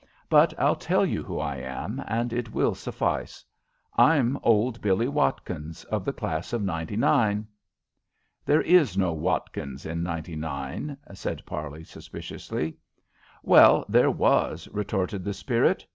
[0.29, 3.45] "But I'll tell you who I am and it will suffice.
[3.97, 7.47] I'm old Billie Watkins, of the class of ninety nine."
[8.43, 12.77] "There is no Watkins in ninety nine," said Parley, suspiciously.
[13.43, 15.85] "Well, there was," retorted the spirit.